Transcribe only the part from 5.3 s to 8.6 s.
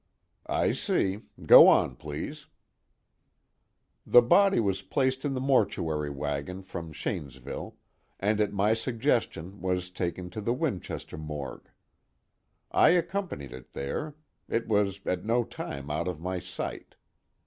the mortuary wagon from Shanesville, and at